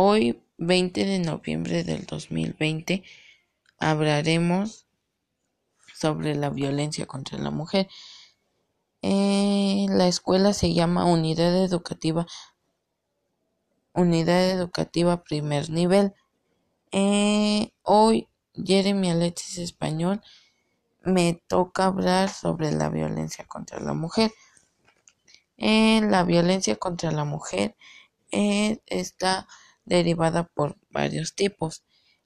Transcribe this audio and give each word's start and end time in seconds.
Hoy, 0.00 0.40
20 0.58 1.06
de 1.06 1.18
noviembre 1.18 1.82
del 1.82 2.06
2020, 2.06 3.02
hablaremos 3.80 4.86
sobre 5.92 6.36
la 6.36 6.50
violencia 6.50 7.04
contra 7.06 7.36
la 7.36 7.50
mujer. 7.50 7.88
Eh, 9.02 9.86
la 9.88 10.06
escuela 10.06 10.52
se 10.52 10.72
llama 10.72 11.04
Unidad 11.04 11.64
Educativa 11.64 12.28
Unidad 13.92 14.50
Educativa 14.50 15.24
Primer 15.24 15.68
Nivel. 15.68 16.14
Eh, 16.92 17.72
hoy, 17.82 18.28
Jeremy 18.54 19.10
Alexis 19.10 19.58
Español, 19.58 20.22
me 21.02 21.42
toca 21.48 21.86
hablar 21.86 22.28
sobre 22.28 22.70
la 22.70 22.88
violencia 22.88 23.44
contra 23.46 23.80
la 23.80 23.94
mujer. 23.94 24.30
Eh, 25.56 26.00
la 26.02 26.22
violencia 26.22 26.76
contra 26.76 27.10
la 27.10 27.24
mujer 27.24 27.74
está 28.30 29.48
derivada 29.88 30.44
por 30.44 30.76
varios 30.90 31.34
tipos. 31.34 31.82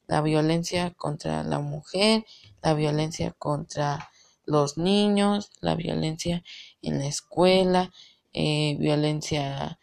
La 0.07 0.21
violencia 0.21 0.91
contra 0.91 1.43
la 1.45 1.61
mujer, 1.61 2.25
la 2.63 2.75
violencia 2.75 3.33
contra 3.39 4.11
los 4.45 4.77
niños, 4.77 5.51
la 5.61 5.75
violencia 5.75 6.43
en 6.83 6.99
la 6.99 7.07
escuela, 7.07 7.93
eh, 8.33 8.77
violencia 8.79 9.79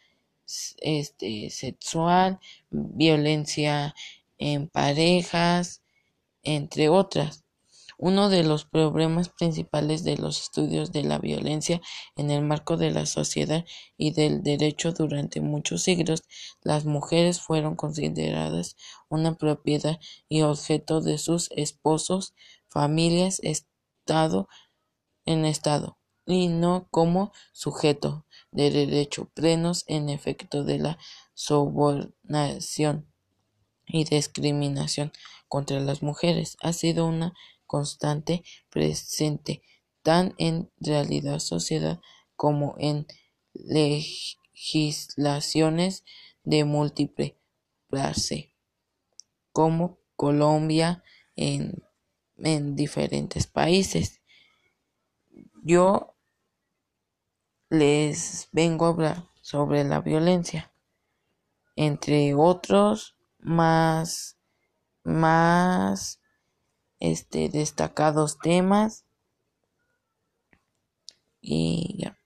este, 0.80 1.50
sexual, 1.50 2.38
violencia 2.70 3.94
en 4.38 4.68
parejas, 4.68 5.82
entre 6.42 6.88
otras. 6.88 7.44
Uno 8.02 8.30
de 8.30 8.44
los 8.44 8.64
problemas 8.64 9.28
principales 9.28 10.04
de 10.04 10.16
los 10.16 10.40
estudios 10.40 10.90
de 10.90 11.02
la 11.02 11.18
violencia 11.18 11.82
en 12.16 12.30
el 12.30 12.40
marco 12.40 12.78
de 12.78 12.90
la 12.90 13.04
sociedad 13.04 13.66
y 13.98 14.12
del 14.12 14.42
derecho 14.42 14.92
durante 14.92 15.42
muchos 15.42 15.82
siglos, 15.82 16.22
las 16.62 16.86
mujeres 16.86 17.42
fueron 17.42 17.76
consideradas 17.76 18.74
una 19.10 19.34
propiedad 19.34 20.00
y 20.30 20.40
objeto 20.40 21.02
de 21.02 21.18
sus 21.18 21.50
esposos, 21.50 22.32
familias, 22.68 23.38
Estado 23.42 24.48
en 25.26 25.44
Estado, 25.44 25.98
y 26.24 26.48
no 26.48 26.88
como 26.90 27.32
sujeto 27.52 28.24
de 28.50 28.70
derecho 28.70 29.28
plenos 29.34 29.84
en 29.88 30.08
efecto 30.08 30.64
de 30.64 30.78
la 30.78 30.98
sobornación 31.34 33.09
y 33.92 34.04
discriminación 34.04 35.12
contra 35.48 35.80
las 35.80 36.02
mujeres. 36.02 36.56
Ha 36.62 36.72
sido 36.72 37.06
una 37.06 37.34
constante 37.66 38.42
presente 38.70 39.62
tan 40.02 40.34
en 40.38 40.70
realidad 40.78 41.38
sociedad 41.38 42.00
como 42.36 42.74
en 42.78 43.06
legislaciones 43.52 46.04
de 46.44 46.64
múltiple 46.64 47.36
clase, 47.88 48.54
como 49.52 49.98
Colombia 50.16 51.04
en, 51.36 51.84
en 52.38 52.76
diferentes 52.76 53.46
países. 53.46 54.22
Yo 55.62 56.14
les 57.68 58.48
vengo 58.52 58.86
a 58.86 58.88
hablar 58.88 59.28
sobre 59.42 59.84
la 59.84 60.00
violencia, 60.00 60.72
entre 61.76 62.34
otros 62.34 63.19
más, 63.42 64.38
más 65.04 66.20
este, 66.98 67.48
destacados 67.48 68.38
temas 68.38 69.04
y 71.40 71.96
ya. 71.98 72.19